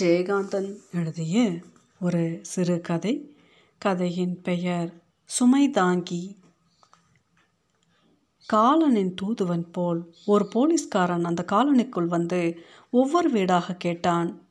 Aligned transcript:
ஜெயகாந்தன் 0.00 0.78
எழுதிய 0.92 1.52
ஒரு 2.00 2.38
சிறுகதை 2.42 3.36
கதையின் 3.78 4.42
பெயர் 4.42 5.02
சுமை 5.24 5.70
தாங்கி. 5.70 6.38
காலனின் 8.52 9.14
தூதுவன் 9.14 9.70
போல் 9.70 10.14
ஒரு 10.26 10.48
போலீஸ்காரன் 10.48 11.24
அந்த 11.24 11.44
காலனிக்குள் 11.52 12.06
வந்து 12.06 12.58
ஒவ்வொரு 12.90 13.30
வீடாக 13.30 13.74
கேட்டான். 13.74 14.46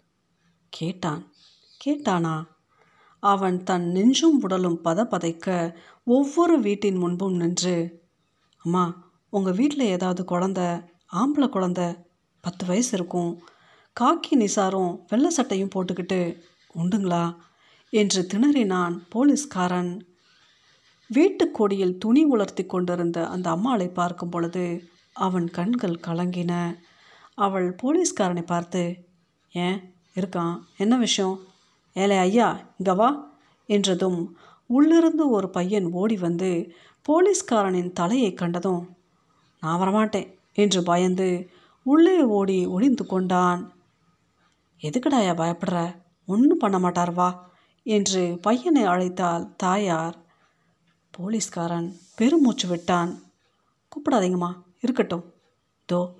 கேட்டான். 0.69 1.31
கேட்டானா? 1.85 2.43
அவன் 3.19 3.63
தன் 3.63 3.91
நெஞ்சும் 3.91 4.41
உடலும் 4.41 4.81
பதப்பதைக்க 4.83 5.75
ஒவ்வொரு 6.03 6.59
வீட்டின் 6.59 6.97
முன்பும் 6.97 7.35
நின்று 7.35 8.01
அம்மா 8.57 9.11
உங்கள் 9.29 9.53
வீட்டில் 9.53 9.79
ஏதாவது 9.79 10.23
குழந்த 10.23 10.83
ஆம்பளை 11.13 11.49
குழந்த 11.49 12.03
பத்து 12.41 12.65
வயசு 12.65 12.97
இருக்கும். 12.97 13.41
காக்கி 13.99 14.35
நிசாரும் 14.35 14.99
வெள்ளை 15.07 15.29
சட்டையும் 15.29 15.69
போட்டுக்கிட்டு 15.75 16.39
உண்டுங்களா? 16.75 17.35
என்று 17.89 18.27
திணறினான் 18.33 18.95
போலீஸ்காரன். 19.09 20.05
வீட்டுக் 21.07 21.53
கொடியில் 21.53 21.97
துணி 21.97 22.23
உலர்த்தி 22.23 22.65
கொண்டிருந்த 22.65 23.27
அந்த 23.27 23.49
அம்மாளை 23.49 23.87
பார்க்கும் 23.87 24.29
பொழுது 24.29 24.83
அவன் 25.13 25.49
கண்கள் 25.49 25.99
கலங்கின. 26.07 26.75
அவள் 27.35 27.75
போலீஸ்காரனை 27.83 28.45
பார்த்து 28.45 29.05
ஏன்? 29.51 29.93
இருக்கான். 30.15 30.59
என்ன 30.77 30.97
விஷயம்? 30.97 31.39
ஏலே 31.95 32.17
ஐயா 32.19 32.61
இங்கே 32.77 32.91
வா 32.91 33.39
என்றதும் 33.65 34.37
உள்ளிருந்து 34.65 35.29
ஒரு 35.29 35.49
பையன் 35.49 35.91
ஓடி 35.91 36.17
வந்து 36.17 36.73
போலீஸ்காரனின் 37.05 37.91
தலையை 37.91 38.33
கண்டதும் 38.33 38.95
நான் 39.61 39.79
வரமாட்டேன் 39.81 40.29
என்று 40.53 40.83
பயந்து 40.83 41.49
உள்ளே 41.83 42.21
ஓடி 42.21 42.65
ஒளிந்து 42.65 43.05
கொண்டான். 43.05 43.73
எதுக்குடாயா 44.83 45.33
பயப்படுற? 45.33 45.77
ஒன்றும் 46.25 46.57
பண்ண 46.57 46.79
மாட்டார் 46.79 47.13
வா 47.13 47.51
என்று 47.85 48.37
பையனை 48.41 48.83
அழைத்தால் 48.83 49.55
தாயார். 49.55 50.17
போலீஸ்காரன் 51.11 51.87
பெருமூச்சு 52.15 52.67
விட்டான். 52.67 53.11
கூப்பிடாதீங்கம்மா 53.91 54.51
இருக்கட்டும். 54.79 55.25
தோ 55.89 56.13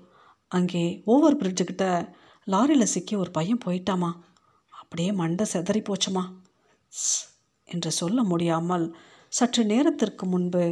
அங்கே 0.48 1.02
ஓவர் 1.04 1.36
பிரிட்ஜுக்கிட்ட 1.36 1.84
லாரியில் 2.46 2.92
சிக்கி 2.94 3.14
ஒரு 3.16 3.30
பையன் 3.30 3.62
போயிட்டாமா 3.64 4.10
அப்படியே 4.70 5.12
மண்டை 5.12 5.46
செதறி 5.52 5.80
போச்சுமா 5.82 6.24
ஸ் 6.92 7.14
என்று 7.64 7.90
சொல்ல 7.90 8.22
முடியாமல் 8.22 8.96
சற்று 9.28 9.64
நேரத்திற்கு 9.64 10.26
முன்பு 10.26 10.64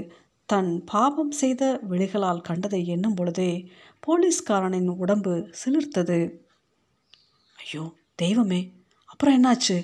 தன் 0.48 0.84
பாவம் 0.84 1.30
செய்த 1.30 1.80
விழிகளால் 1.90 2.40
கண்டதை 2.40 2.86
எண்ணும் 2.86 3.14
பொழுதே 3.14 3.50
போலீஸ்காரனின் 4.06 4.88
உடம்பு 4.88 5.34
சிலிர்த்தது. 5.60 6.18
ஐயோ 7.62 7.82
தெய்வமே 8.14 8.60
அப்புறம் 9.06 9.36
என்னாச்சு? 9.36 9.76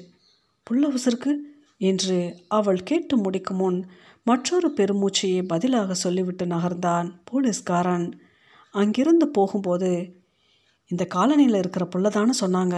புள்ள 0.67 0.83
உசுருக்கு? 0.97 1.33
என்று 1.81 2.17
அவள் 2.49 2.81
கேட்டு 2.83 3.17
முடிக்கும் 3.17 3.57
முன் 3.57 3.79
மற்றொரு 4.27 4.69
பெருமூச்சையை 4.77 5.43
பதிலாக 5.47 5.95
சொல்லிவிட்டு 5.95 6.45
நகர்ந்தான் 6.47 7.09
போலீஸ்காரன். 7.25 8.07
அங்கிருந்து 8.75 9.27
போகும்போது 9.29 9.91
இந்த 10.91 11.05
காலனியில் 11.15 11.59
இருக்கிற 11.59 11.85
புள்ளதான்னு 11.85 12.35
சொன்னாங்க. 12.41 12.77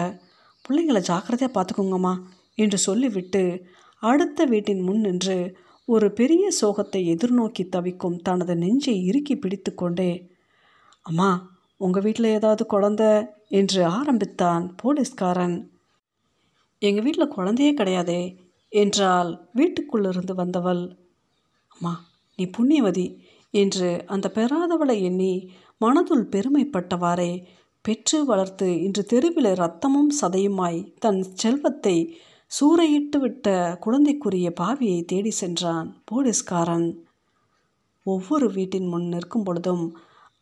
பிள்ளைங்களை 0.65 1.01
ஜாக்கிரதையாக 1.01 1.53
பார்த்துக்கோங்கம்மா 1.57 2.15
என்று 2.55 2.79
சொல்லிவிட்டு 2.79 3.43
அடுத்த 4.03 4.45
வீட்டின் 4.45 4.81
முன் 4.81 5.01
நின்று 5.01 5.39
ஒரு 5.89 6.07
பெரிய 6.13 6.45
சோகத்தை 6.61 7.01
எதிர்நோக்கி 7.15 7.65
தவிக்கும் 7.69 8.19
தனது 8.19 8.55
நெஞ்சை 8.57 8.95
இறுக்கி 9.05 9.35
பிடித்து 9.37 9.75
கொண்டே 9.75 10.11
அம்மா 11.07 11.31
உங்கள் 11.81 12.03
வீட்டில் 12.03 12.35
ஏதாவது 12.37 12.63
குழந்த 12.67 13.03
என்று 13.51 13.81
ஆரம்பித்தான் 13.89 14.65
போலீஸ்காரன். 14.77 15.57
எங்கள் 16.83 17.05
வீட்டில் 17.05 17.35
குழந்தையே 17.35 17.73
கிடையாதே 17.75 18.23
என்றால் 18.73 19.31
வீட்டுக்குள்ளிருந்து 19.55 20.35
வந்தவள். 20.35 20.83
அம்மா 21.69 21.93
நீ 22.39 22.45
புண்ணியவதி 22.59 23.07
என்று 23.55 23.89
அந்த 24.07 24.27
பெறாதவளை 24.35 24.97
எண்ணி 25.03 25.33
மனதுள் 25.81 26.25
பெருமைப்பட்டவாறே 26.33 27.33
பெற்று 27.85 28.19
வளர்த்து 28.25 28.69
இன்று 28.83 29.03
தெருவில் 29.05 29.51
ரத்தமும் 29.61 30.11
சதையுமாய் 30.21 30.81
தன் 30.99 31.21
செல்வத்தை 31.35 31.97
சூறையிட்டு 32.51 33.19
விட்ட 33.19 33.47
குழந்தைக்குரிய 33.81 34.49
பாவியை 34.61 35.01
தேடி 35.05 35.31
சென்றான் 35.31 35.89
போலீஸ்காரன். 36.05 36.89
ஒவ்வொரு 38.07 38.47
வீட்டின் 38.51 38.87
முன் 38.87 39.09
நிற்கும் 39.09 39.45
பொழுதும் 39.45 39.85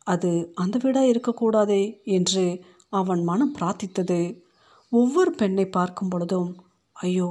அது 0.09 0.31
அந்த 0.55 0.75
வீடாக 0.83 1.11
இருக்கக்கூடாதே 1.11 1.83
என்று 2.09 2.45
அவன் 2.93 3.21
மனம் 3.23 3.55
பிரார்த்தித்தது. 3.59 4.19
ஒவ்வொரு 4.91 5.31
பெண்ணை 5.31 5.65
பார்க்கும் 5.69 6.09
பொழுதும் 6.09 6.49
ஐயோ 6.95 7.29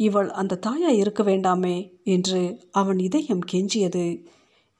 இவள் 0.00 0.30
அந்த 0.32 0.60
தாயாய் 0.66 0.98
இருக்க 0.98 1.22
வேண்டாமே 1.22 1.76
என்று 2.04 2.40
அவன் 2.72 2.98
இதயம் 2.98 3.44
கெஞ்சியது. 3.52 4.06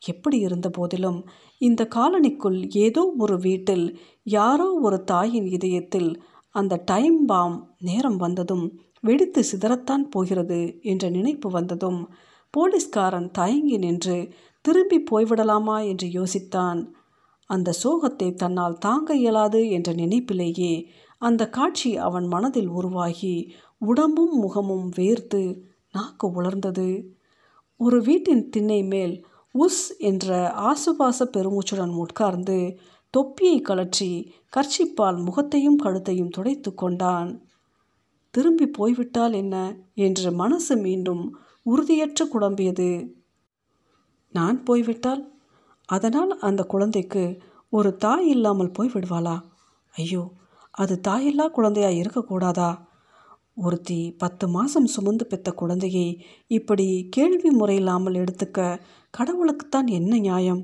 எப்படி 0.03 0.39
இருந்த 0.39 0.69
போதிலும் 0.71 1.21
இந்த 1.61 1.83
காலனிக்குள் 1.95 2.59
ஏதோ 2.79 3.03
ஒரு 3.19 3.37
வீட்டில் 3.39 3.87
யாரோ 4.31 4.67
ஒரு 4.83 4.99
தாயின் 5.05 5.47
இதயத்தில் 5.47 6.11
அந்த 6.55 6.83
டைம் 6.85 7.21
பாம் 7.25 7.57
நேரம் 7.81 8.17
வந்ததும் 8.17 8.67
வெடித்து 9.01 9.41
சிதறத்தான் 9.53 10.05
போகிறது 10.11 10.59
என்ற 10.83 11.05
நினைப்பு 11.09 11.49
வந்ததும் 11.51 12.01
போலீஸ்காரன் 12.55 13.31
தயங்கி 13.31 13.77
நின்று 13.77 14.19
திரும்பி 14.65 14.99
போய்விடலாமா? 15.11 15.77
என்று 15.87 16.07
யோசித்தான். 16.09 16.81
அந்த 17.47 17.75
சோகத்தை 17.83 18.35
தன்னால் 18.35 18.79
தாங்க 18.79 19.17
இயலாது 19.17 19.71
என்ற 19.71 19.93
நினைப்பிலேயே 19.93 20.87
அந்த 21.19 21.49
காட்சி 21.49 21.97
அவன் 21.97 22.27
மனதில் 22.27 22.69
உருவாகி 22.69 23.55
உடம்பும் 23.79 24.39
முகமும் 24.39 24.91
வேர்த்து 24.97 25.63
நாக்கு 25.93 26.43
உலர்ந்தது. 26.43 27.07
ஒரு 27.77 28.03
வீட்டின் 28.03 28.49
திண்ணை 28.49 28.85
மேல் 28.85 29.27
உஸ் 29.55 29.97
என்ற 29.99 30.53
ஆசுபாச 30.57 31.19
பெருமூச்சுடன் 31.19 31.95
உட்கார்ந்து 31.95 32.79
தொப்பியை 33.11 33.61
கழற்றி 33.61 34.33
கர்ச்சிப்பால் 34.57 35.25
முகத்தையும் 35.25 35.77
கழுத்தையும் 35.77 36.29
துடைத்து 36.29 36.75
கொண்டான். 36.75 37.43
திரும்பி 38.31 38.67
போய்விட்டால் 38.67 39.33
என்ன? 39.33 39.77
என்று 39.95 40.33
மனசு 40.33 40.77
மீண்டும் 40.77 41.39
உறுதியற்று 41.67 42.25
குழம்பியது. 42.33 43.15
நான் 44.33 44.63
போய்விட்டால் 44.63 45.34
அதனால் 45.89 46.33
அந்த 46.39 46.63
குழந்தைக்கு 46.63 47.23
ஒரு 47.69 47.97
தாய் 47.97 48.27
இல்லாமல் 48.29 48.71
போய் 48.71 48.95
விடுவாளா? 48.95 49.37
ஐயோ 49.95 50.23
அது 50.71 50.95
தாயில்லா 51.09 51.47
குழந்தையா 51.51 51.91
இருக்கக்கூடாதா? 52.03 52.71
ஒருத்தி 53.57 53.99
பத்து 54.19 54.45
மாதம் 54.49 54.87
சுமந்து 54.87 55.25
பெத்த 55.27 55.49
குழந்தையை 55.51 56.07
இப்படி 56.47 56.87
கேள்வி 57.11 57.51
முறையில்லாமல் 57.51 58.19
எடுத்துக்க 58.23 58.61
கடவுளுக்குத்தான் 59.15 59.89
என்ன 59.89 60.13
நியாயம்? 60.19 60.63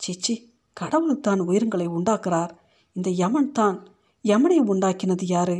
சிச்சி 0.00 0.34
கடவுளுத்தான் 0.76 1.40
உயிரங்களை 1.40 1.86
உண்டாக்குறார். 1.88 2.52
இந்த 2.96 3.08
யமன் 3.22 3.52
தான் 3.52 3.76
யமனை 4.24 4.58
உண்டாக்கினது 4.72 5.26
யாரு? 5.26 5.58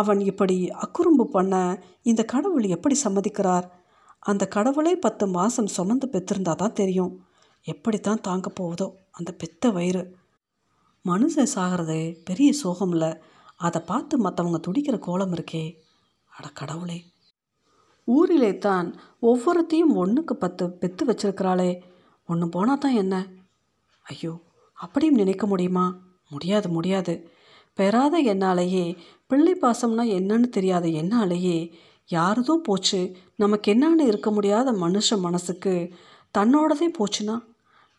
அவன் 0.00 0.20
இப்படி 0.20 0.56
அக்குறும்பு 0.84 1.24
பண்ண 1.24 1.54
இந்த 2.02 2.22
கடவுள் 2.24 2.66
எப்படி 2.76 2.96
சம்மதிக்கிறார்? 3.04 3.66
அந்த 4.22 4.44
கடவுளே 4.46 4.94
பத்து 4.96 5.24
மாதம் 5.28 5.66
சுமந்து 5.66 6.06
பெற்றிருந்தா 6.12 6.54
தான் 6.54 6.72
தெரியும். 6.72 7.12
எப்படித்தான் 7.64 8.20
தாங்க 8.20 8.48
போகுதோ 8.50 8.86
அந்த 9.10 9.32
பெத்த 9.32 9.70
வயிறு. 9.70 10.16
மனுஷன் 11.04 11.52
சாகிறது 11.54 12.16
பெரிய 12.24 12.52
சோகம் 12.52 12.90
இல்லை 12.90 13.16
அதை 13.56 13.80
பார்த்து 13.80 14.24
மற்றவங்க 14.24 14.60
துடிக்கிற 14.66 14.98
கோலம் 14.98 15.32
இருக்கே. 15.32 15.76
அட 16.30 16.48
கடவுளே. 16.54 17.04
ஊரிலே 18.04 18.58
தான் 18.58 18.94
ஒவ்வொருத்தையும் 19.22 19.94
ஒன்றுக்கு 19.94 20.36
பத்து 20.36 20.70
பெத்து 20.70 21.06
வச்சிருக்கிறாளே. 21.06 21.82
ஒன்று 22.26 22.48
போனால் 22.48 22.78
தான் 22.78 22.94
என்ன? 22.94 23.26
ஐயோ 24.02 24.40
அப்படியும் 24.72 25.14
நினைக்க 25.14 25.46
முடியுமா? 25.46 25.98
முடியாது 26.28 26.68
முடியாது. 26.68 27.30
பெறாத 27.74 28.22
என்னாலேயே 28.22 28.98
பிள்ளை 29.26 29.54
பாசம்னா 29.62 30.04
என்னன்னு 30.18 30.48
தெரியாத 30.48 30.88
என்னாலேயே 30.88 31.72
யாருதோ 32.10 32.54
போச்சு. 32.62 33.16
நமக்கு 33.36 33.74
என்னான்னு 33.74 34.00
இருக்க 34.00 34.30
முடியாத 34.30 34.72
மனுஷ 34.72 35.18
மனசுக்கு 35.18 35.94
தன்னோடதே 36.38 36.88
போச்சுன்னா? 36.98 37.36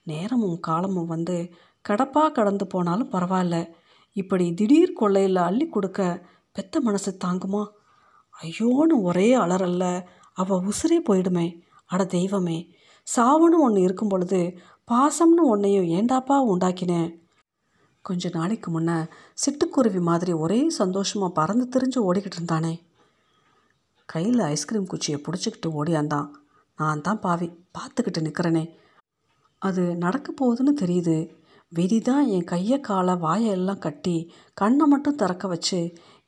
நேரமும் 0.05 0.59
காலமும் 0.59 1.07
வந்து 1.07 1.53
கடப்பாக 1.89 2.31
கடந்து 2.31 2.67
போனாலும் 2.67 3.11
பரவாயில்ல. 3.11 3.69
இப்படி 4.13 4.53
திடீர் 4.53 4.93
கொள்ளையில் 4.93 5.35
அள்ளி 5.35 5.67
கொடுக்க 5.67 6.25
பெத்த 6.51 6.81
மனசு 6.81 7.17
தாங்குமா? 7.25 7.67
ஐயோன்னு 8.41 9.01
ஒரே 9.01 9.37
அலறல்ல. 9.37 10.03
அவள் 10.33 10.65
உசுரே 10.65 11.01
போயிடுமே. 11.09 11.61
அட 11.85 12.05
தெய்வமே. 12.05 12.73
சாவுன்னு 13.15 13.57
ஒன்று 13.59 13.81
இருக்கும் 13.81 14.07
பொழுது 14.07 14.57
பாசம்னு 14.91 15.43
ஒன்றையும் 15.43 15.83
ஏண்டாப்பா 15.83 16.45
உண்டாக்கினேன் 16.53 17.23
கொஞ்ச 18.01 18.29
நாளைக்கு 18.33 18.71
முன்னே 18.71 19.05
சிட்டுக்குருவி 19.33 20.01
மாதிரி 20.01 20.33
ஒரே 20.33 20.69
சந்தோஷமாக 20.69 21.33
பறந்து 21.33 21.67
திரிஞ்சு 21.69 22.07
ஓடிக்கிட்டு 22.11 22.31
இருந்தானே. 22.41 22.81
கையில் 24.05 24.39
ஐஸ்கிரீம் 24.39 24.87
குச்சியை 24.87 25.21
பிடிச்சிக்கிட்டு 25.21 25.69
ஓடியாந்தான். 25.69 26.29
நான் 26.77 27.01
தான் 27.01 27.19
பாவி. 27.19 27.47
பார்த்துக்கிட்டு 27.47 28.17
நிற்கிறேனே 28.17 28.83
அது 29.61 29.83
நடக்க 29.95 30.27
போகுதுன்னு 30.31 30.73
தெரியுது. 30.83 31.17
விதி 31.71 31.99
தான் 32.01 32.25
என் 32.27 32.43
கையை 32.43 32.77
காலை 32.79 33.13
வாயை 33.15 33.49
எல்லாம் 33.49 33.79
கட்டி 33.79 34.17
கண்ணை 34.53 34.85
மட்டும் 34.85 35.15
திறக்க 35.15 35.47
வச்சு 35.47 35.79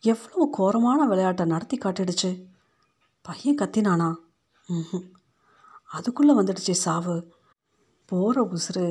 எவ்வளோ 0.04 0.48
கோரமான 0.58 1.00
விளையாட்டை 1.06 1.46
நடத்தி 1.46 1.78
காட்டிடுச்சு. 1.78 2.32
பையன் 3.26 3.60
கத்தினானா? 3.62 4.10
ம் 4.70 5.06
அதுக்குள்ளே 5.86 6.34
வந்துடுச்சு 6.34 6.74
சாவு. 6.86 7.16
போகிற 8.06 8.42
உசுறு 8.56 8.88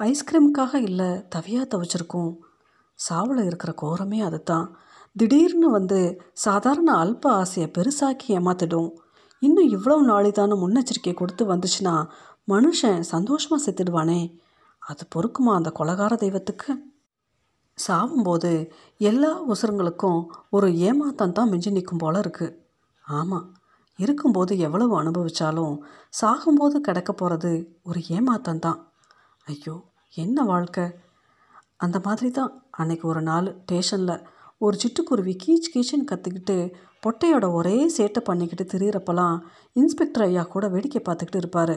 ஐஸ்கிரீமுக்காக 0.00 0.74
இல்லை 0.74 1.10
தவியாக 1.34 1.66
தவிச்சிருக்கோம். 1.72 2.32
சாவில் 2.98 3.44
இருக்கிற 3.44 3.72
கோரமே 3.82 4.18
அதுதான். 4.20 4.66
திடீர்னு 5.16 5.68
வந்து 5.70 6.00
சாதாரண 6.32 6.90
அல்ப 7.04 7.24
ஆசையை 7.40 7.70
பெருசாக்கி 7.78 8.28
ஏமாத்திடும். 8.28 8.90
இன்னும் 9.42 9.68
இவ்வளோ 9.68 9.96
நாளிதான 10.10 10.56
முன்னெச்சரிக்கை 10.56 11.14
கொடுத்து 11.14 11.44
வந்துச்சுன்னா 11.54 11.94
மனுஷன் 12.48 13.00
சந்தோஷமாக 13.00 13.60
செத்துடுவானே. 13.64 14.20
அது 14.82 15.02
பொறுக்குமா 15.14 15.52
அந்த 15.58 15.70
கொலகார 15.78 16.12
தெய்வத்துக்கு? 16.16 16.72
சாவும்போது 17.78 18.50
எல்லா 19.00 19.30
உசுரங்களுக்கும் 19.52 20.20
ஒரு 20.50 20.68
ஏமாத்தம் 20.88 21.32
தான் 21.32 21.50
மிஞ்சி 21.52 21.70
நிற்கும் 21.70 22.02
போல 22.02 22.20
இருக்குது 22.20 22.56
ஆமாம் 23.04 23.46
இருக்கும்போது 23.98 24.52
எவ்வளவு 24.58 24.92
அனுபவித்தாலும் 25.02 25.74
சாகும்போது 26.20 26.76
கிடக்க 26.80 27.10
போகிறது 27.12 27.52
ஒரு 27.82 28.00
ஏமாத்தம் 28.16 28.58
தான். 28.58 28.78
ஐயோ 29.46 29.74
என்ன 30.14 30.44
வாழ்க்கை? 30.44 30.86
அந்த 31.76 31.98
மாதிரி 32.04 32.30
தான் 32.30 32.52
அன்னைக்கு 32.70 33.08
ஒரு 33.08 33.22
நாள் 33.22 33.48
ஸ்டேஷனில் 33.62 34.24
ஒரு 34.58 34.76
சிட்டுக்குருவி 34.82 35.34
கீச் 35.44 35.72
கீச்சுன்னு 35.74 36.10
கற்றுக்கிட்டு 36.10 36.56
பொட்டையோட 37.04 37.46
ஒரே 37.52 37.76
சேட்டை 37.96 38.20
பண்ணிக்கிட்டு 38.20 38.64
திரியிறப்பெல்லாம் 38.72 39.36
இன்ஸ்பெக்டர் 39.72 40.26
ஐயா 40.26 40.42
கூட 40.42 40.66
வேடிக்கை 40.68 41.00
பார்த்துக்கிட்டு 41.04 41.42
இருப்பார். 41.42 41.74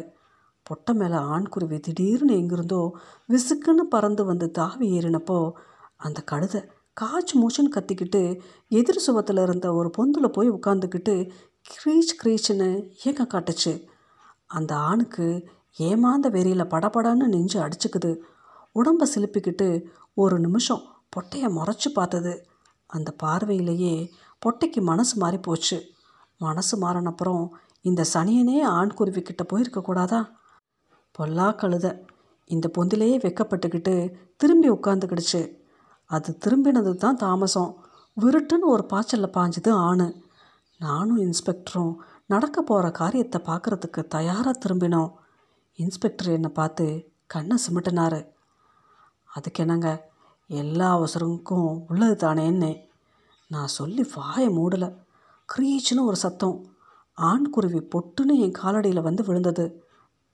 பொட்டை 0.68 0.94
மேலே 0.94 1.18
ஆண்குருவி 1.34 1.80
திடீர்னு 1.80 2.34
எங்கிருந்தோ 2.36 2.82
விசுக்குன்னு 3.30 3.84
பறந்து 3.90 4.26
வந்து 4.26 4.52
தாவி 4.52 4.88
ஏறினப்போ 5.00 5.38
அந்த 5.96 6.20
கழுதை 6.22 6.62
காய்ச்சி 6.94 7.34
மூச்சுன்னு 7.42 7.76
கத்திக்கிட்டு 7.76 8.22
எதிர் 8.70 9.04
சுவத்தில் 9.08 9.42
இருந்த 9.42 9.68
ஒரு 9.74 9.90
பொந்தில் 9.98 10.28
போய் 10.28 10.50
உட்காந்துக்கிட்டு 10.52 11.16
க்ரீச் 11.70 12.14
க்ரீச்சுன்னு 12.20 12.70
ஏக்கம் 13.04 13.32
காட்டுச்சு. 13.34 13.74
அந்த 14.50 14.72
ஆணுக்கு 14.76 15.28
ஏமாந்த 15.80 16.30
வெறியில் 16.30 16.72
படபடன்னு 16.74 17.28
நெஞ்சு 17.28 17.58
அடிச்சுக்குது. 17.60 18.12
உடம்பை 18.72 19.06
சிலுப்பிக்கிட்டு 19.16 19.68
ஒரு 20.14 20.36
நிமிஷம் 20.40 20.84
பொட்டையை 21.16 21.50
முறைச்சி 21.58 21.90
பார்த்தது. 21.94 22.34
அந்த 22.90 23.10
பார்வையிலேயே 23.24 23.96
பொட்டைக்கு 24.42 24.82
மனசு 24.82 25.16
மாறி 25.18 25.38
போச்சு 25.38 25.78
மனசு 26.42 26.76
மாறினப்புறம் 26.82 27.44
இந்த 27.82 28.02
சனியனே 28.14 28.58
ஆண்குருவிக்கிட்ட 28.78 29.44
போயிருக்கக்கூடாதா 29.52 30.20
பொல்லா 31.16 31.48
கழுத. 31.52 31.86
இந்த 32.46 32.72
பொந்திலேயே 32.78 33.18
வெக்கப்பட்டுக்கிட்டு 33.26 34.14
திரும்பி 34.36 34.70
உட்காந்துக்கிடுச்சு 34.70 35.58
அது 36.06 36.38
திரும்பினது 36.46 36.96
தான் 36.96 37.16
தாமசம். 37.16 37.84
விருட்டுன்னு 38.22 38.66
ஒரு 38.66 38.86
பாய்ச்சலில் 38.86 39.36
பாஞ்சது 39.38 39.70
ஆணு. 39.70 40.24
நானும் 40.80 41.20
இன்ஸ்பெக்டரும் 41.22 41.94
நடக்க 42.26 42.62
போகிற 42.62 42.92
காரியத்தை 42.92 43.42
பார்க்குறதுக்கு 43.46 44.08
தயாராக 44.08 44.60
திரும்பினோம். 44.60 45.12
இன்ஸ்பெக்டர் 45.76 46.30
என்னை 46.30 46.50
பார்த்து 46.50 47.12
கண்ணை 47.26 47.58
சிமிட்டினார். 47.66 48.20
அதுக்கு 49.26 49.64
என்னங்க 49.64 50.12
எல்லா 50.48 50.90
அவசரங்களுக்கும் 50.98 51.84
உள்ளது 51.88 52.16
தானேன்னே. 52.28 52.74
நான் 53.48 53.68
சொல்லி 53.68 54.04
வாயை 54.16 54.50
மூடலை. 54.50 54.90
க்ரீச்சுன்னு 55.50 56.02
ஒரு 56.02 56.16
சத்தம். 56.16 56.66
ஆண்குருவி 57.22 57.82
பொட்டுன்னு 57.92 58.36
என் 58.46 58.60
காலடியில் 58.64 59.02
வந்து 59.02 59.24
விழுந்தது. 59.24 59.85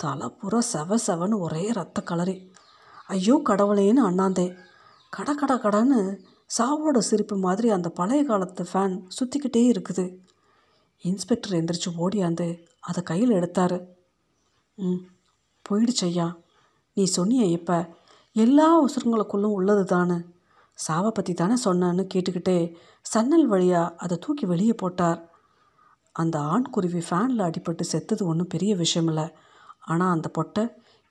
தலை 0.01 0.27
பூரா 0.39 0.59
செவ 0.73 0.97
செவன்னு 1.05 1.37
ஒரே 1.45 1.63
ரத்த 1.77 1.99
கலரி. 2.09 2.35
ஐயோ 3.07 3.35
கடவுளேன்னு 3.49 4.01
அண்ணாந்தே. 4.09 4.47
கட 5.13 5.29
கட 5.35 5.53
கடன்னு 5.63 5.99
சாவோட 6.57 6.97
சிரிப்பு 7.09 7.35
மாதிரி 7.37 7.67
அந்த 7.69 7.89
பழைய 7.89 8.21
காலத்து 8.23 8.63
ஃபேன் 8.71 8.95
சுற்றிக்கிட்டே 9.17 9.63
இருக்குது. 9.73 10.05
இன்ஸ்பெக்டர் 11.03 11.57
எந்திரிச்சு 11.59 11.89
ஓடியாந்து 11.97 12.47
அதை 12.79 13.01
கையில் 13.03 13.37
எடுத்தார். 13.39 13.77
ம் 14.77 15.01
போயிடுச்சு 15.65 16.05
ஐயா. 16.09 16.27
நீ 16.97 17.03
சொன்னிய 17.17 17.43
இப்போ 17.57 17.77
எல்லா 18.35 18.67
அவசரங்களுக்குள்ளும் 18.79 19.57
உள்ளது 19.59 19.83
தானே. 19.85 20.17
சாவை 20.79 21.11
பற்றி 21.11 21.33
தானே 21.33 21.55
சொன்னேன்னு 21.65 22.03
கேட்டுக்கிட்டே 22.13 22.57
சன்னல் 23.05 23.47
வழியாக 23.53 23.95
அதை 24.03 24.15
தூக்கி 24.17 24.45
வெளியே 24.45 24.73
போட்டார். 24.73 25.19
அந்த 26.15 26.37
ஆண்குருவி 26.53 27.01
ஃபேனில் 27.09 27.47
அடிபட்டு 27.47 27.83
செத்தது 27.93 28.23
ஒன்றும் 28.27 28.53
பெரிய 28.53 28.71
விஷயம் 28.75 29.09
இல்லை. 29.11 29.27
ஆனால் 29.81 30.09
அந்த 30.09 30.27
பொட்டை 30.27 30.63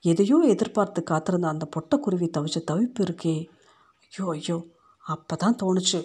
எதையோ 0.03 0.37
எதிர்பார்த்து 0.43 1.03
காத்திருந்த 1.03 1.47
அந்த 1.47 1.65
பொட்டைக்குருவி 1.75 2.27
தவிச்ச 2.37 2.59
தவிப்பு 2.71 3.01
இருக்கே. 3.07 3.35
ஐயோ 4.03 4.25
ஐயோ 4.29 4.57
அப்போ 5.03 5.35
தான் 5.35 5.59
தோணுச்சு. 5.63 5.99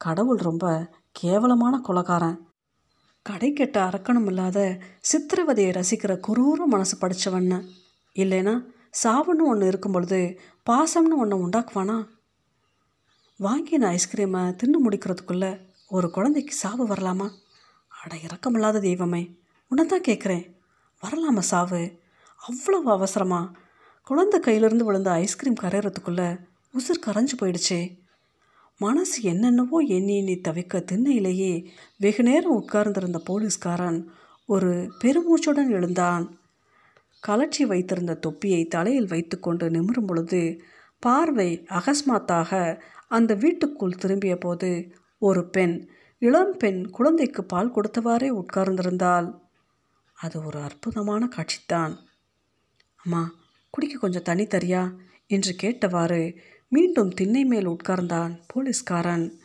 கடவுள் 0.00 0.36
ரொம்ப 0.36 0.90
கேவலமான 1.10 1.80
கொலகாரன். 1.80 2.38
கடை 3.22 3.52
கெட்ட 3.52 3.76
அரக்கணம் 3.88 4.26
இல்லாத 4.26 4.78
சித்திரவதையை 5.12 5.70
ரசிக்கிற 5.72 6.12
குரூர 6.28 6.66
மனசு 6.66 6.96
படித்தவன்னு 7.00 7.58
இல்லைனா 8.16 8.54
சாவுன்னு 9.02 9.44
ஒன்று 9.46 9.66
இருக்கும் 9.66 9.92
பொழுது 9.92 10.18
பாசம்னு 10.70 11.16
ஒன்று 11.22 11.36
உண்டாக்குவானா? 11.46 11.96
வாங்கின 13.40 13.88
ஐஸ்கிரீமை 13.96 14.42
தின்னு 14.60 14.78
முடிக்கிறதுக்குள்ளே 14.84 15.60
ஒரு 15.88 16.10
குழந்தைக்கு 16.10 16.54
சாவு 16.54 16.88
வரலாமா? 16.88 17.28
அட 17.88 18.14
இறக்கமில்லாத 18.16 18.80
தெய்வமே. 18.80 19.22
உன்னை 19.70 19.86
தான் 19.86 20.06
கேட்குறேன் 20.08 20.44
வரலாமா 21.04 21.38
சாவு? 21.38 21.98
அவ்வளவு 22.48 22.90
அவசரமா? 22.90 23.52
குழந்தை 24.02 24.40
கையிலேருந்து 24.40 24.84
விழுந்த 24.84 25.10
ஐஸ்கிரீம் 25.10 25.54
கரையிறதுக்குள்ளே 25.62 26.38
உசுர் 26.74 27.04
கரைஞ்சு 27.06 27.34
போயிடுச்சே. 27.42 27.98
மனசு 28.78 29.22
என்னென்னவோ 29.22 29.78
எண்ணி 29.78 30.16
எண்ணி 30.16 30.40
தவிக்க 30.48 30.84
திண்ணையிலேயே 30.92 31.66
வெகு 31.98 32.22
நேரம் 32.22 32.52
உட்கார்ந்திருந்த 32.52 33.18
போலீஸ்காரன் 33.18 34.10
ஒரு 34.46 34.92
பெருமூச்சுடன் 35.04 35.68
எழுந்தான். 35.68 36.38
கலற்றி 37.26 37.62
வைத்திருந்த 37.62 38.14
தொப்பியை 38.14 38.64
தலையில் 38.64 39.06
வைத்துக்கொண்டு 39.06 39.70
நிமிரும் 39.70 40.06
பொழுது 40.06 40.60
பார்வை 40.98 41.66
அகஸ்மாத்தாக 41.70 42.80
அந்த 43.08 43.34
வீட்டுக்குள் 43.34 43.94
திரும்பிய 43.94 44.36
போது 44.36 44.94
ஒரு 45.18 45.50
பெண் 45.50 45.88
இளம் 46.18 46.56
பெண் 46.56 46.90
குழந்தைக்கு 46.90 47.44
பால் 47.44 47.74
கொடுத்தவாறே 47.74 48.42
உட்கார்ந்திருந்தாள். 48.42 49.42
அது 50.24 50.44
ஒரு 50.44 50.60
அற்புதமான 50.60 51.28
காட்சித்தான். 51.36 51.94
அம்மா 52.96 53.34
குடிக்க 53.70 53.98
கொஞ்சம் 53.98 54.22
தண்ணி 54.22 54.42
தரியா? 54.42 54.92
என்று 55.26 55.56
கேட்டவாறு 55.62 56.36
மீண்டும் 56.68 57.10
திண்ணை 57.10 57.44
மேல் 57.44 57.68
உட்கார்ந்தான் 57.68 58.40
போலீஸ்காரன். 58.46 59.38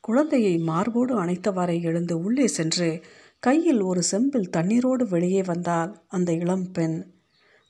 குழந்தையை 0.00 0.58
மார்போடு 0.58 1.24
அணைத்தவாறே 1.24 1.82
எழுந்து 1.82 2.18
உள்ளே 2.18 2.46
சென்று 2.46 3.02
கையில் 3.38 3.80
ஒரு 3.80 4.02
செம்பில் 4.02 4.50
தண்ணீரோடு 4.56 5.08
வெளியே 5.08 5.42
வந்தாள் 5.42 6.00
அந்த 6.08 6.32
இளம் 6.32 6.70
பெண். 6.70 7.12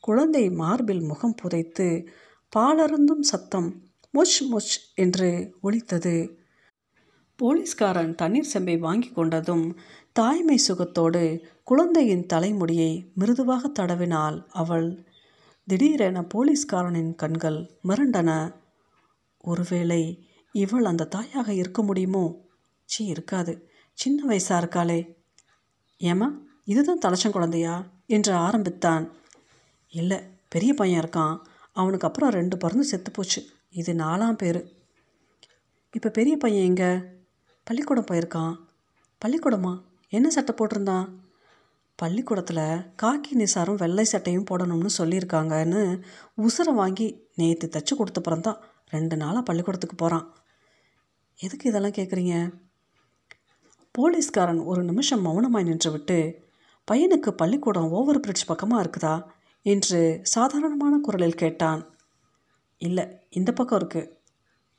குழந்தை 0.00 0.50
மார்பில் 0.50 1.00
முகம் 1.00 1.34
புதைத்து 1.34 2.08
பாலருந்தும் 2.56 3.20
சத்தம் 3.20 3.82
முச் 4.14 4.40
முச் 4.52 4.76
என்று 4.94 5.54
ஒலித்தது. 5.60 6.38
போலீஸ்காரன் 7.36 8.14
தண்ணீர் 8.14 8.50
செம்பை 8.54 8.76
வாங்கி 8.76 9.12
கொண்டதும் 9.16 9.76
தாய்மை 10.12 10.60
சுகத்தோடு 10.68 11.44
குழந்தையின் 11.70 12.26
தலைமுடியை 12.26 13.10
மிருதுவாக 13.14 13.68
தடவினாள் 13.68 14.46
அவள் 14.50 15.04
திடீரென 15.66 16.24
போலீஸ்காரனின் 16.34 17.14
கண்கள் 17.14 17.70
மிரண்டன. 17.88 18.54
ஒருவேளை 19.40 20.28
இவள் 20.52 20.84
அந்த 20.84 21.04
தாயாக 21.04 21.54
இருக்க 21.54 21.82
முடியுமோ? 21.82 22.40
சீ 22.84 23.04
இருக்காது. 23.04 23.70
சின்ன 23.92 24.34
வயசா 24.34 24.50
இருக்காளே. 24.50 25.14
ஏமா 25.98 26.28
இதுதான் 26.64 26.98
தலைச்சன் 26.98 27.30
குழந்தையா? 27.30 27.88
என்று 28.06 28.32
ஆரம்பித்தான். 28.32 29.12
இல்லை 29.88 30.18
பெரிய 30.48 30.74
பையன் 30.74 31.04
இருக்கான். 31.04 31.38
அவனுக்கு 31.72 32.06
அப்புறம் 32.06 32.30
ரெண்டு 32.30 32.56
பிறந்து 32.56 32.84
செத்து 32.84 33.10
போச்சு. 33.10 33.46
இது 33.70 33.92
நாலாம் 33.92 34.32
பேர். 34.32 34.72
இப்போ 35.92 36.08
பெரிய 36.08 36.36
பையன் 36.36 36.64
எங்கே? 36.64 37.08
பள்ளிக்கூடம் 37.64 38.06
போயிருக்கான். 38.10 38.56
பள்ளிக்கூடமா? 39.24 39.82
என்ன 40.08 40.30
சட்டை 40.30 40.54
போட்டிருந்தான்? 40.54 41.28
பள்ளிக்கூடத்தில் 42.02 42.64
காக்கி 43.02 43.32
நிசாரும் 43.40 43.80
வெள்ளை 43.82 44.04
சட்டையும் 44.12 44.48
போடணும்னு 44.50 44.90
சொல்லியிருக்காங்கன்னு 44.98 45.82
உசுரை 46.46 46.72
வாங்கி 46.74 47.06
நேற்று 47.34 47.66
தைச்சி 47.68 47.94
கொடுத்தப்புறம் 47.96 48.44
தான் 48.46 48.60
ரெண்டு 48.90 49.16
நாளாக 49.16 49.42
பள்ளிக்கூடத்துக்கு 49.42 49.96
போகிறான் 49.96 50.26
எதுக்கு 51.38 51.68
இதெல்லாம் 51.70 51.98
கேட்குறீங்க 51.98 52.36
போலீஸ்காரன் 53.94 54.62
ஒரு 54.64 54.82
நிமிஷம் 54.82 55.24
மௌனமாய் 55.26 55.68
நின்றுவிட்டு 55.68 56.18
பையனுக்கு 56.88 57.30
பள்ளிக்கூடம் 57.40 57.92
ஓவர் 57.98 58.20
பிரிட்ஜ் 58.20 58.48
பக்கமாக 58.50 58.82
இருக்குதா? 58.84 59.14
என்று 59.66 60.00
சாதாரணமான 60.34 60.94
குரலில் 60.98 61.40
கேட்டான். 61.42 61.82
இல்லை 62.80 63.04
இந்த 63.30 63.50
பக்கம் 63.52 63.78
இருக்குது 63.80 64.10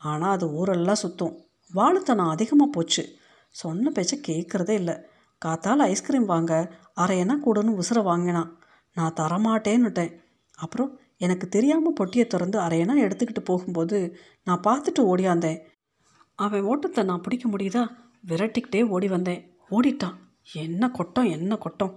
ஆனால் 0.02 0.34
அது 0.36 0.46
ஊரெல்லாம் 0.60 1.02
சுற்றும் 1.04 1.36
வாழுத்தனம் 1.72 2.34
அதிகமாக 2.34 2.74
போச்சு. 2.76 3.04
சொன்ன 3.56 3.92
பேச்சை 3.92 4.18
கேட்குறதே 4.28 4.76
இல்லை. 4.82 4.96
காத்தால் 5.46 5.84
ஐஸ்கிரீம் 5.86 6.26
வாங்க 6.26 6.54
அரையனா 6.96 7.36
கூடன்னு 7.46 7.80
உசுரை 7.82 8.04
வாங்கினான். 8.04 8.50
நான் 8.98 9.14
தரமாட்டேன்னுட்டேன். 9.14 10.14
அப்புறம் 10.56 11.00
எனக்கு 11.18 11.46
தெரியாமல் 11.48 11.98
பொட்டியை 12.00 12.26
திறந்து 12.28 12.60
அரையனா 12.60 12.96
எடுத்துக்கிட்டு 13.06 13.42
போகும்போது 13.44 13.98
நான் 14.44 14.66
பார்த்துட்டு 14.68 15.02
ஓடியாந்தேன். 15.02 15.60
அவன் 16.36 16.62
ஓட்டத்தை 16.62 17.04
நான் 17.04 17.22
பிடிக்க 17.22 17.50
முடியுதா? 17.50 17.84
விரட்டிக்கிட்டே 18.28 18.82
ஓடி 18.88 19.08
வந்தேன். 19.08 19.42
ஓடிட்டான். 19.70 20.18
என்ன 20.54 20.90
கொட்டம் 20.90 21.30
என்ன 21.30 21.56
கொட்டம். 21.56 21.94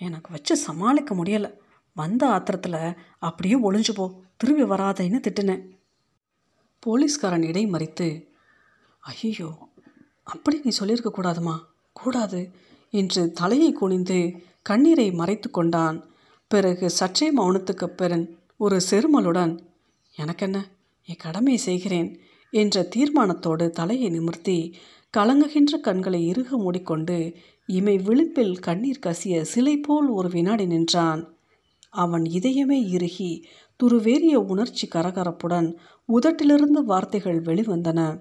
எனக்கு 0.00 0.28
வச்சு 0.32 0.56
சமாளிக்க 0.56 1.14
முடியலை. 1.14 1.50
வந்த 1.96 2.22
ஆத்திரத்தில் 2.26 2.80
அப்படியே 3.18 3.56
ஒளிஞ்சு 3.70 3.92
போ. 3.94 4.06
திரும்பி 4.36 4.64
வராதேன்னு 4.74 5.20
திட்டினேன். 5.26 5.64
போலீஸ்காரன் 6.82 7.42
இடை 7.42 7.62
மறித்து 7.66 8.08
ஐயோ 9.02 9.48
அப்படி 10.24 10.56
நீ 10.64 10.70
சொல்லியிருக்க 10.70 11.10
கூடாதுமா? 11.12 11.54
கூடாது. 11.92 12.40
என்று 12.90 13.32
தலையை 13.32 13.72
குனிந்து 13.72 14.32
கண்ணீரை 14.62 15.10
மறைத்து 15.10 15.50
கொண்டான். 15.50 16.10
பிறகு 16.46 16.90
சற்றே 16.90 17.36
மௌனத்துக்கு 17.36 17.84
பிறன் 17.84 18.38
ஒரு 18.56 18.80
செருமலுடன் 18.90 19.58
எனக்கென்ன? 20.16 20.68
என் 21.04 21.16
கடமையை 21.18 21.60
செய்கிறேன் 21.60 22.20
என்ற 22.50 22.88
தீர்மானத்தோடு 22.96 23.70
தலையை 23.70 24.08
நிமிர்த்தி 24.08 24.76
கலங்குகின்ற 25.16 25.80
கண்களை 25.80 26.26
இறுக 26.26 26.56
மூடிக்கொண்டு 26.56 27.34
இமை 27.66 27.98
விளிம்பில் 27.98 28.58
கண்ணீர் 28.58 29.04
கசிய 29.06 29.40
சிலை 29.40 29.76
போல் 29.76 30.08
ஒரு 30.08 30.28
வினாடி 30.28 30.66
நின்றான். 30.66 31.34
அவன் 31.90 32.22
இதயமே 32.22 32.88
இறுகி 32.88 33.46
துருவேறிய 33.82 34.34
உணர்ச்சி 34.34 34.88
கரகரப்புடன் 34.88 35.76
உதட்டிலிருந்து 36.12 36.84
வார்த்தைகள் 36.84 37.42
வெளிவந்தன. 37.42 38.20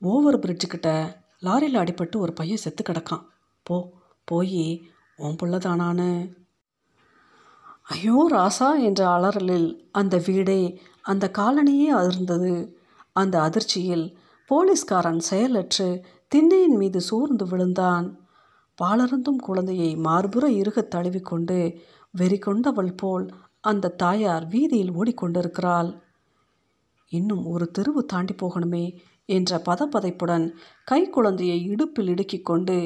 ஓவர் 0.00 0.38
பிரிட்ஜுக்கிட்ட 0.38 1.16
லாரியில் 1.44 1.78
அடிபட்டு 1.78 2.16
ஒரு 2.16 2.32
பையன் 2.32 2.56
செத்து 2.56 2.82
கிடக்கான். 2.88 3.24
போ 3.62 3.90
போய் 4.24 4.86
உன் 5.16 5.36
புள்ளதானான்னு. 5.42 6.34
ஐயோ 7.82 8.28
ராசா 8.32 8.82
என்ற 8.82 9.06
அலறலில் 9.06 9.88
அந்த 9.92 10.22
வீடே 10.26 10.80
அந்த 11.02 11.30
காலனியே 11.38 11.94
அதிர்ந்தது 11.94 12.72
அந்த 13.12 13.42
அதிர்ச்சியில் 13.42 14.18
போலீஸ்காரன் 14.46 15.18
செயலற்று 15.18 16.04
திண்ணையின் 16.28 16.76
மீது 16.76 17.00
சூர்ந்து 17.00 17.46
விழுந்தான். 17.46 18.18
பாலருந்தும் 18.82 19.36
குழந்தையை 19.36 19.96
மார்புற 19.96 20.48
இருகத் 20.48 20.90
தழுவிக்கொண்டு 20.90 21.80
வெறி 22.10 22.38
கொண்டவள் 22.38 22.92
போல் 22.92 23.34
அந்த 23.60 23.88
தாயார் 23.88 24.46
வீதியில் 24.46 24.92
ஓடிக்கொண்டிருக்கிறாள். 24.92 26.00
இன்னும் 27.08 27.46
ஒரு 27.46 27.70
தெருவு 27.78 28.04
தாண்டி 28.06 28.34
போகணுமே. 28.34 29.00
என்ற 29.28 29.60
பதப்பதைப்புடன் 29.64 30.46
கைக்குழந்தையை 30.90 31.58
இடுப்பில் 31.64 32.08
இடுக்கிக் 32.08 32.44
கொண்டு 32.44 32.76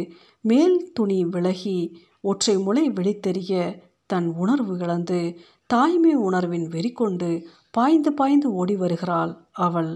மேல் 0.44 0.76
துணி 0.94 1.24
விலகி 1.24 1.78
ஒற்றை 2.20 2.56
முளை 2.58 2.84
வெளித்தெரிய 2.90 3.52
தன் 4.06 4.28
உணர்வு 4.34 4.74
இழந்து 4.78 5.20
தாய்மை 5.66 6.12
உணர்வின் 6.14 6.66
வெறி 6.66 6.92
கொண்டு 6.92 7.30
பாய்ந்து 7.70 8.10
பாய்ந்து 8.12 8.48
ஓடி 8.52 8.76
வருகிறாள் 8.76 9.32
அவள். 9.56 9.90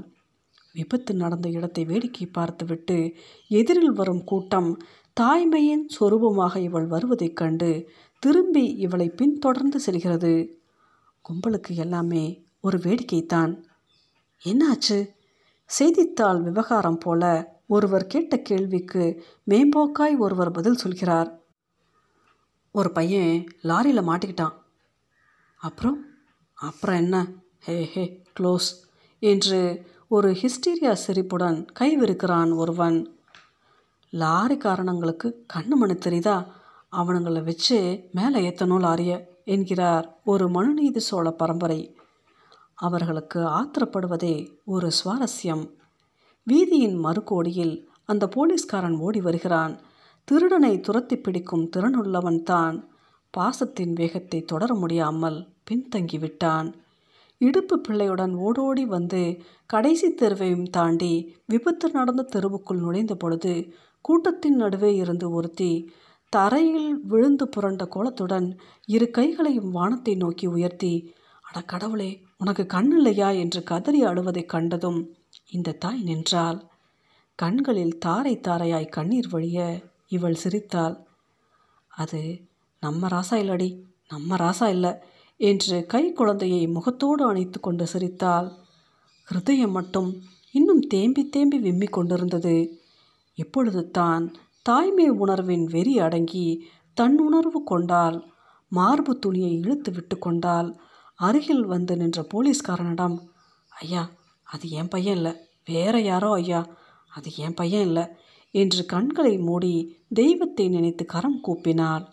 விபத்து 0.75 1.13
நடந்த 1.15 1.49
இடத்தை 1.49 1.85
வேடிக்கை 1.85 2.27
பார்த்துவிட்டு 2.27 2.99
எதிரில் 3.51 3.93
வரும் 3.93 4.25
கூட்டம் 4.25 4.71
தாய்மையின் 5.17 5.85
சொரூபமாக 6.01 6.57
இவள் 6.57 6.87
வருவதைக் 6.87 7.37
கண்டு 7.37 7.71
திரும்பி 8.23 8.65
இவளை 8.77 9.09
பின்தொடர்ந்து 9.11 9.81
செல்கிறது. 9.81 10.33
கும்பலுக்கு 11.25 11.73
எல்லாமே 11.75 12.25
ஒரு 12.61 12.79
வேடிக்கைத்தான் 12.79 13.53
என்னாச்சு? 14.43 14.99
செய்தித்தாள் 15.79 16.41
விவகாரம் 16.43 16.99
போல 16.99 17.23
ஒருவர் 17.67 18.07
கேட்ட 18.07 18.37
கேள்விக்கு 18.39 19.05
மேம்போக்காய் 19.51 20.17
ஒருவர் 20.19 20.51
பதில் 20.51 20.81
சொல்கிறார். 20.83 21.31
ஒரு 22.75 22.91
பையன் 22.93 23.47
லாரியில் 23.63 24.09
மாட்டிக்கிட்டான். 24.09 24.55
அப்புறம் 25.61 25.99
அப்புறம் 26.55 26.97
என்ன? 26.97 27.17
ஹே 27.59 27.77
ஹே 27.85 28.05
க்ளோஸ் 28.41 28.69
என்று 29.23 29.61
ஒரு 30.09 30.31
ஹிஸ்டீரியா 30.31 30.93
சிரிப்புடன் 30.93 31.59
கைவிருக்கிறான் 31.81 32.51
ஒருவன். 32.55 32.99
லாரி 34.13 34.57
காரணங்களுக்கு 34.57 35.29
கண்ணு 35.55 35.77
மணி 35.81 35.95
தெரியுதா? 35.95 36.37
அவனுங்களை 36.93 37.43
வச்சு 37.43 37.79
மேலே 38.13 38.39
ஏற்றணும் 38.49 38.85
லாரிய 38.87 39.13
என்கிறார் 39.45 40.07
ஒரு 40.25 40.47
மனுநீதி 40.49 40.99
சோழ 40.99 41.31
பரம்பரை. 41.31 41.81
அவர்களுக்கு 42.83 43.41
ஆத்திரப்படுவதே 43.59 44.35
ஒரு 44.65 44.89
சுவாரஸ்யம். 44.99 45.65
வீதியின் 46.47 46.97
மறுகோடியில் 47.05 47.75
அந்த 48.05 48.25
போலீஸ்காரன் 48.27 48.97
ஓடி 48.99 49.21
வருகிறான். 49.21 49.75
திருடனை 50.29 50.73
துரத்தி 50.81 51.17
பிடிக்கும் 51.17 51.69
திறனுள்ளவன் 51.77 52.41
தான். 52.43 52.77
பாசத்தின் 53.35 53.93
வேகத்தை 53.93 54.41
தொடர 54.43 54.71
முடியாமல் 54.75 55.39
பின்தங்கிவிட்டான் 55.71 56.69
இடுப்பு 57.41 57.77
பிள்ளையுடன் 57.79 58.35
ஓடோடி 58.39 58.85
வந்து 58.87 59.23
கடைசி 59.67 60.09
தெருவையும் 60.13 60.67
தாண்டி 60.71 61.13
விபத்து 61.47 61.87
நடந்த 61.91 62.27
தெருவுக்குள் 62.35 62.83
நுழைந்த 62.85 63.15
பொழுது 63.15 63.55
கூட்டத்தின் 64.05 64.57
நடுவே 64.57 64.91
இருந்து 64.95 65.27
ஒருத்தி 65.31 65.73
தரையில் 66.33 66.93
விழுந்து 67.05 67.47
புரண்ட 67.49 67.83
கோலத்துடன் 67.87 68.47
இரு 68.89 69.07
கைகளையும் 69.11 69.71
வானத்தை 69.71 70.15
நோக்கி 70.15 70.47
உயர்த்தி 70.47 70.93
அட 71.45 71.61
கடவுளே 71.65 72.11
உனக்கு 72.43 72.65
கண் 72.67 72.91
இல்லையா 72.97 73.29
என்று 73.43 73.61
கதறி 73.63 74.01
அழுவதைக் 74.05 74.53
கண்டதும் 74.53 75.01
இந்த 75.51 75.77
தாய் 75.79 76.01
நின்றாள். 76.03 76.59
கண்களில் 77.39 77.95
தாரை 77.99 78.35
தாரையாய் 78.39 78.89
கண்ணீர் 78.89 79.29
வழிய 79.29 79.59
இவள் 80.09 80.41
சிரித்தாள். 80.43 80.97
அது 81.93 82.23
நம்ம 82.83 83.09
ராசா 83.09 83.37
இல்லடி 83.43 83.71
நம்ம 84.09 84.37
ராசா 84.37 84.67
இல்லை 84.69 84.93
என்று 85.41 85.77
கை 85.87 86.05
குழந்தையை 86.13 86.63
முகத்தோடு 86.67 87.23
அணைத்து 87.27 87.59
கொண்டு 87.61 87.85
சிரித்தாள். 87.87 88.49
ஹிருதயம் 89.29 89.71
மட்டும் 89.71 90.11
இன்னும் 90.55 90.83
தேம்பி 90.87 91.23
தேம்பி 91.29 91.59
விம்மி 91.59 91.89
கொண்டிருந்தது. 91.89 92.57
இப்பொழுது 93.39 93.83
தான் 93.91 94.25
தாய்மை 94.63 95.09
உணர்வின் 95.23 95.67
வெறி 95.67 95.95
அடங்கி 95.99 96.47
தன்னுணர்வு 96.97 97.61
கொண்டால் 97.65 98.19
மார்பு 98.73 99.13
துணியை 99.19 99.53
இழுத்து 99.59 99.91
விட்டு 99.93 100.17
கொண்டால் 100.19 100.69
அருகில் 101.23 101.65
வந்து 101.65 101.97
நின்ற 101.97 102.21
போலீஸ்காரனிடம் 102.33 103.17
ஐயா 103.73 104.03
அது 104.47 104.67
என் 104.71 104.89
பையன் 104.89 105.17
இல்லை 105.17 105.33
வேற 105.65 105.95
யாரோ 106.01 106.31
ஐயா 106.33 106.61
அது 107.09 107.31
என் 107.37 107.55
பையன் 107.55 107.87
இல்லை 107.87 108.05
என்று 108.55 108.83
கண்களை 108.85 109.35
மூடி 109.39 109.75
தெய்வத்தை 110.15 110.69
நினைத்து 110.69 111.05
கரம் 111.05 111.41
கூப்பினாள் 111.47 112.05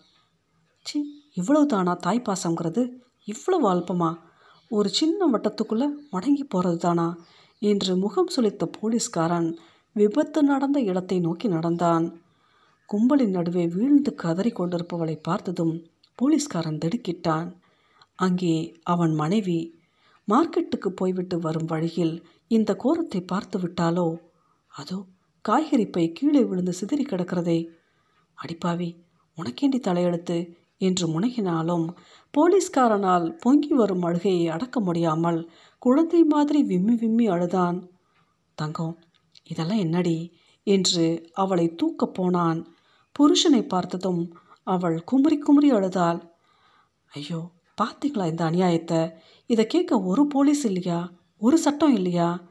சி 0.86 0.98
இவ்வளவு 1.34 1.66
தானா 1.66 1.92
தாய்ப்பாசங்கிறது 2.06 2.82
இவ்வளவு 3.24 3.64
அல்பமா? 3.72 4.10
ஒரு 4.70 4.88
சின்ன 4.88 5.26
வட்டத்துக்குள்ளே 5.32 5.86
மடங்கி 6.12 6.44
போகிறது 6.48 6.76
தானா? 6.76 7.06
என்று 7.62 7.92
முகம் 7.96 8.32
சுளித்த 8.36 8.64
போலீஸ்காரன் 8.78 9.48
விபத்து 9.96 10.40
நடந்த 10.42 10.78
இடத்தை 10.80 11.18
நோக்கி 11.20 11.48
நடந்தான். 11.48 12.06
கும்பலின் 12.88 13.30
நடுவே 13.30 13.64
வீழ்ந்து 13.66 14.12
கதறி 14.14 14.50
கொண்டிருப்பவளை 14.50 15.16
பார்த்ததும் 15.22 15.74
போலீஸ்காரன் 16.18 16.80
திடுக்கிட்டான். 16.84 17.48
அங்கே 18.20 18.54
அவன் 18.84 19.14
மனைவி 19.14 19.58
மார்க்கெட்டுக்கு 20.28 20.90
போய்விட்டு 20.90 21.36
வரும் 21.38 21.64
வழியில் 21.64 22.14
இந்த 22.48 22.70
கோரத்தை 22.82 23.20
பார்த்து 23.26 23.58
விட்டாலோ 23.58 24.08
அதோ 24.74 24.98
காய்கறி 25.44 25.86
பை 25.86 26.04
கீழே 26.12 26.42
விழுந்து 26.42 26.72
சிதறி 26.72 27.04
கிடக்கிறதே. 27.04 27.58
அடிப்பாவி 28.38 28.88
உனக்கேண்டி 29.38 29.78
தலையெழுத்து? 29.80 30.38
என்று 30.78 31.06
முனகினாலும் 31.06 31.86
போலீஸ்காரனால் 32.34 33.26
பொங்கி 33.38 33.72
வரும் 33.74 34.02
அழுகையை 34.02 34.44
அடக்க 34.48 34.76
முடியாமல் 34.80 35.40
குழந்தை 35.82 36.20
மாதிரி 36.24 36.60
விம்மி 36.62 36.94
விம்மி 36.94 37.26
அழுதான். 37.26 37.78
தங்கம் 38.58 38.94
இதெல்லாம் 39.44 39.78
என்னடி? 39.78 40.18
என்று 40.66 41.06
அவளை 41.34 41.66
தூக்கப் 41.74 42.14
போனான். 42.14 42.60
புருஷனை 43.16 43.62
பார்த்ததும் 43.66 44.22
அவள் 44.66 44.98
குமுறி 45.04 45.38
குமுறி 45.38 45.70
அழுதாள். 45.70 46.20
ஐயோ 47.12 47.40
பார்த்தீங்களா 47.80 48.24
இந்த 48.26 48.44
அநியாயத்தை? 48.50 49.00
இதை 49.46 49.66
கேட்க 49.66 50.00
ஒரு 50.00 50.26
போலீஸ் 50.26 50.64
இல்லையா? 50.64 51.12
ஒரு 51.38 51.58
சட்டம் 51.58 51.94
இல்லையா? 51.94 52.48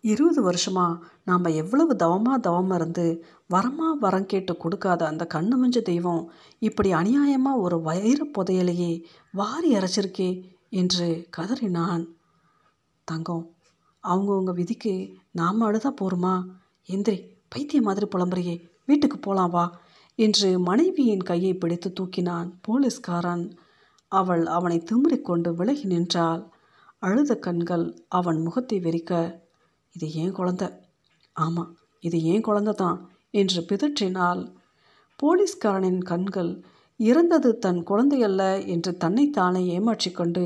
இருபது 0.00 0.42
வருஷமாக 0.42 1.06
நாம் 1.24 1.44
எவ்வளவு 1.44 1.96
தவமாக 1.96 2.38
தவம் 2.38 2.70
இருந்து 2.70 3.24
வரமா 3.50 3.88
வரம் 4.00 4.26
கேட்டு 4.26 4.56
கொடுக்காத 4.56 5.06
அந்த 5.06 5.26
கண்ணு 5.34 5.56
மஞ்ச 5.60 5.82
தெய்வம் 5.82 6.30
இப்படி 6.58 6.92
அநியாயமாக 6.92 7.60
ஒரு 7.60 7.80
வயிறு 7.80 8.24
புதையலையே 8.38 9.02
வாரி 9.32 9.70
அரைச்சிருக்கே 9.74 10.30
என்று 10.70 11.28
கதறினான். 11.36 12.04
தங்கம் 13.08 13.44
அவங்கவுங்க 14.04 14.52
விதிக்கு 14.54 14.94
நாம் 15.32 15.62
அழுதா 15.62 15.90
போருமா? 16.02 16.34
எந்திரி 16.88 17.18
பைத்திய 17.54 17.80
மாதிரி 17.82 18.06
புலம்புறியே 18.14 18.56
வீட்டுக்கு 18.86 19.18
போலாம் 19.18 19.50
வா 19.50 19.64
என்று 20.18 20.58
மனைவியின் 20.58 21.22
கையை 21.22 21.54
பிடித்து 21.54 21.92
தூக்கினான் 22.00 22.48
போலீஸ்காரன். 22.68 23.44
அவள் 24.12 24.44
அவனை 24.46 24.78
திமிரிக்கொண்டு 24.90 25.50
விலகி 25.54 25.86
நின்றாள். 25.86 26.42
அழுத 26.98 27.32
கண்கள் 27.36 27.86
அவன் 28.08 28.38
முகத்தை 28.42 28.76
வெறிக்க 28.80 29.12
இது 29.94 30.06
ஏன் 30.22 30.36
குழந்த? 30.38 30.64
ஆமாம் 31.36 31.72
இது 32.02 32.18
ஏன் 32.32 32.46
குழந்தை 32.48 32.74
தான் 32.74 32.98
என்று 33.30 33.60
பிதற்றினாள். 33.70 34.42
போலீஸ்காரனின் 35.20 36.02
கண்கள் 36.02 36.52
இறந்தது 37.00 37.50
தன் 37.58 37.80
குழந்தையல்ல 37.82 38.42
என்று 38.66 38.90
தன்னைத்தானே 38.96 39.62
ஏமாற்றிக்கொண்டு 39.76 40.44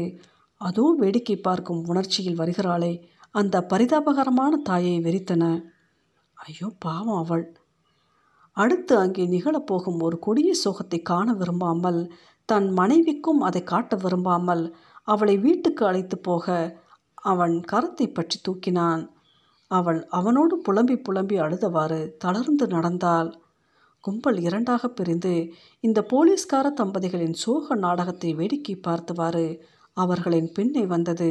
அதோ 0.61 0.85
வேடிக்கை 1.01 1.37
பார்க்கும் 1.39 1.83
உணர்ச்சியில் 1.85 2.41
வருகிறாளே 2.41 2.93
அந்த 3.35 3.57
பரிதாபகரமான 3.71 4.53
தாயை 4.63 4.95
வெறித்தன. 5.01 5.45
ஐயோ 6.37 6.69
பாவம் 6.79 7.19
அவள். 7.23 7.45
அடுத்து 8.57 8.95
அங்கே 8.99 9.25
நிகழப்போகும் 9.27 10.01
ஒரு 10.07 10.17
கொடிய 10.19 10.53
சோகத்தை 10.65 10.99
காண 11.03 11.29
விரும்பாமல் 11.33 12.01
தன் 12.49 12.69
மனைவிக்கும் 12.73 13.41
அதை 13.41 13.61
காட்ட 13.63 13.95
விரும்பாமல் 13.97 14.65
அவளை 15.09 15.35
வீட்டுக்கு 15.39 15.83
அழைத்து 15.87 16.17
போக 16.21 16.47
அவன் 17.25 17.55
கரத்தை 17.73 18.07
பற்றி 18.09 18.37
தூக்கினான். 18.41 19.03
அவள் 19.71 20.01
அவனோடு 20.11 20.55
புலம்பி 20.67 20.97
புலம்பி 20.99 21.37
அழுதவாறு 21.37 22.01
தளர்ந்து 22.19 22.67
நடந்தாள். 22.67 23.31
கும்பல் 24.05 24.39
இரண்டாக 24.39 24.89
பிரிந்து 24.89 25.35
இந்த 25.85 26.01
போலீஸ்கார 26.13 26.67
தம்பதிகளின் 26.81 27.37
சோக 27.37 27.77
நாடகத்தை 27.77 28.31
வேடிக்கை 28.33 28.75
பார்த்தவாறு 28.79 29.47
அவர்களின் 29.97 30.51
பின்னே 30.57 30.85
வந்தது. 30.87 31.31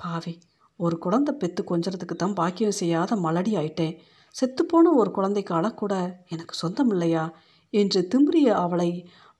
பாவி 0.00 0.34
ஒரு 0.80 0.96
குழந்தை 0.98 1.32
பெத்து 1.34 1.62
கொஞ்சறதுக்கு 1.64 2.14
தான் 2.16 2.38
பாக்கியம் 2.40 2.78
செய்யாத 2.80 3.16
மலடி 3.16 3.52
ஆயிட்டேன். 3.56 3.96
செத்துப்போன 4.34 4.92
ஒரு 5.00 5.10
குழந்தைக்கு 5.10 5.52
அழக்கூட 5.54 5.94
எனக்கு 6.28 6.54
சொந்தம் 6.54 6.90
இல்லையா 6.90 7.24
என்று 7.72 8.00
திமிரிய 8.12 8.48
அவளை 8.64 8.90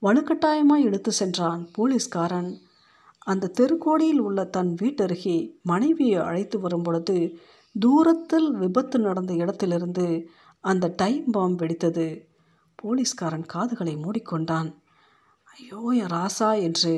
வலுக்கட்டாயமாய் 0.01 0.85
இழுத்து 0.85 1.11
சென்றான் 1.11 1.63
போலீஸ்காரன். 1.71 2.51
அந்த 3.27 3.51
தெருக்கோடியில் 3.57 4.19
உள்ள 4.19 4.45
தன் 4.45 4.71
வீட்டருகே 4.81 5.35
மனைவியை 5.61 6.21
அழைத்து 6.21 6.57
வரும் 6.59 6.83
பொழுது 6.83 7.17
தூரத்தில் 7.75 8.47
விபத்து 8.51 8.99
நடந்த 8.99 9.33
இடத்திலிருந்து 9.33 10.05
அந்த 10.63 10.93
டைம் 10.95 11.27
பாம் 11.31 11.57
வெடித்தது. 11.59 12.07
போலீஸ்காரன் 12.75 13.45
காதுகளை 13.45 13.93
மூடிக்கொண்டான். 13.95 14.69
ஐயோ 15.47 15.81
என் 16.01 16.11
ராசா 16.11 16.49
என்று 16.61 16.95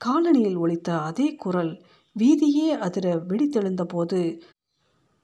காலனியில் 0.00 0.58
ஒலித்த 0.58 0.90
அதே 1.00 1.28
குரல் 1.34 1.72
வீதியே 2.16 2.68
அதிர 2.78 3.06
வெடித்தெழுந்தபோது 3.28 4.20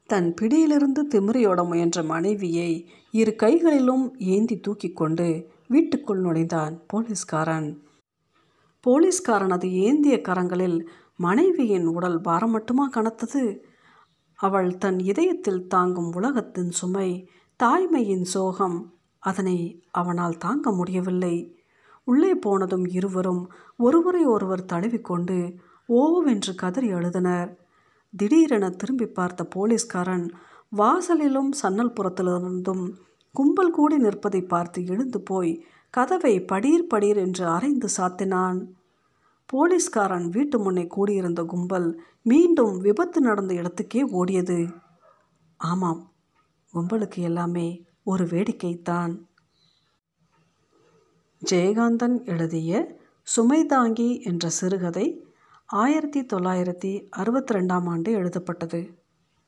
தன் 0.09 0.29
பிடியிலிருந்து 0.35 1.03
திமிரியோட 1.13 1.61
முயன்ற 1.67 1.99
மனைவியை 2.03 2.71
இரு 3.15 3.33
கைகளிலும் 3.37 4.05
ஏந்தி 4.19 4.57
தூக்கி 4.61 4.91
கொண்டு 4.93 5.29
வீட்டுக்குள் 5.69 6.21
நுழைந்தான் 6.21 6.87
போலீஸ்காரன். 6.87 7.83
போலீஸ்காரனது 8.87 9.71
ஏந்திய 9.71 10.21
கரங்களில் 10.29 10.87
மனைவியின் 11.17 11.87
உடல் 11.87 12.21
பாரம் 12.21 12.51
மட்டுமா 12.51 12.91
கனத்தது? 12.91 13.59
அவள் 14.35 14.77
தன் 14.77 14.99
இதயத்தில் 14.99 15.67
தாங்கும் 15.67 16.13
உலகத்தின் 16.13 16.71
சுமை 16.71 17.31
தாய்மையின் 17.63 18.23
சோகம் 18.23 18.95
அதனை 19.19 19.85
அவனால் 19.91 20.37
தாங்க 20.37 20.73
முடியவில்லை. 20.73 21.37
உள்ளே 22.05 22.35
போனதும் 22.35 22.87
இருவரும் 22.87 23.53
ஒருவரை 23.77 24.25
ஒருவர் 24.25 24.65
தழுவிக்கொண்டு 24.65 25.55
ஓவென்று 25.89 26.55
கதறி 26.55 26.93
அழுதனர். 26.93 27.57
திடீரென 28.17 28.71
திரும்பி 28.71 29.07
பார்த்த 29.07 29.45
போலீஸ்காரன் 29.45 30.27
வாசலிலும் 30.77 31.53
சன்னல் 31.63 31.93
புறத்திலிருந்தும் 31.93 32.85
கும்பல் 33.39 33.71
கூடி 33.71 33.97
நிற்பதை 33.99 34.43
பார்த்து 34.43 34.87
எழுந்து 34.87 35.21
போய் 35.21 35.53
கதவை 35.91 36.33
படீர் 36.41 36.89
படீர் 36.95 37.17
என்று 37.17 37.45
அரைந்து 37.47 37.89
சாத்தினான். 37.97 38.59
போலீஸ்காரன் 39.47 40.29
வீட்டு 40.29 40.59
முன்னே 40.59 40.87
கூடியிருந்த 40.87 41.43
கும்பல் 41.43 41.89
மீண்டும் 42.23 42.79
விபத்து 42.79 43.21
நடந்த 43.21 43.55
இடத்துக்கே 43.55 44.03
ஓடியது. 44.21 44.59
ஆமாம் 45.57 46.03
கும்பலுக்கு 46.75 47.21
எல்லாமே 47.29 47.69
ஒரு 48.05 48.25
வேடிக்கைத்தான் 48.25 49.15
ஜெயகாந்தன் 51.43 52.17
எழுதிய 52.25 52.73
சுமைதாங்கி 53.37 54.11
என்ற 54.23 54.49
சிறுகதை 54.49 55.07
ஆயிரத்தி 55.67 56.21
தொள்ளாயிரத்தி 56.33 56.91
அறுபத்தி 57.11 57.55
ரெண்டாம் 57.55 57.87
ஆண்டு 57.89 58.13
எழுதப்பட்டது. 58.13 58.81